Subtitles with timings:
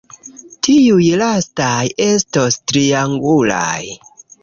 [0.67, 3.97] Tiuj lastaj estos triangulaj.